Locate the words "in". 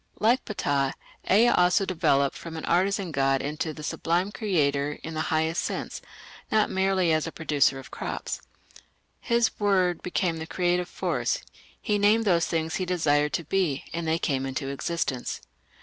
5.03-5.13